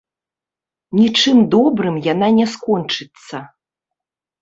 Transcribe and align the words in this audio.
Нічым 1.01 1.37
добрым 1.53 1.95
яна 2.13 2.33
не 2.41 2.51
скончыцца. 2.57 3.47